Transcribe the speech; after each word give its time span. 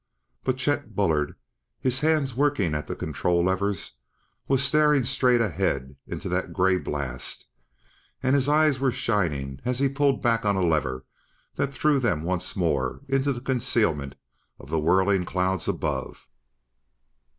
But 0.43 0.57
Chet 0.57 0.95
Bullard, 0.95 1.35
his 1.79 1.99
hands 1.99 2.33
working 2.33 2.73
at 2.73 2.87
the 2.87 2.95
control 2.95 3.43
levers, 3.43 3.97
was 4.47 4.63
staring 4.63 5.03
straight 5.03 5.41
ahead 5.41 5.95
into 6.07 6.27
that 6.29 6.53
gray 6.53 6.77
blast; 6.79 7.45
and 8.23 8.33
his 8.33 8.49
eyes 8.49 8.79
were 8.79 8.91
shining 8.91 9.59
as 9.63 9.77
he 9.77 9.87
pulled 9.87 10.23
back 10.23 10.43
on 10.43 10.55
a 10.55 10.63
lever 10.65 11.05
that 11.53 11.71
threw 11.71 11.99
them 11.99 12.23
once 12.23 12.55
more 12.55 13.01
into 13.07 13.31
the 13.31 13.41
concealment 13.41 14.15
of 14.57 14.71
the 14.71 14.79
whirling 14.79 15.23
clouds 15.23 15.67
above. 15.67 16.27